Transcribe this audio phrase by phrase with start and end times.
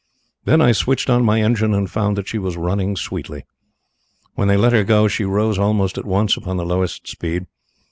[0.45, 3.45] Then I switched on my engine and found that she was running sweetly.
[4.33, 7.45] When they let her go she rose almost at once upon the lowest speed.